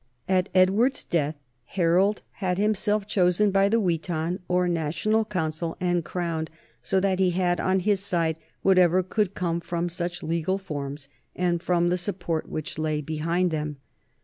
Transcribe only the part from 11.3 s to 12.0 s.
and from the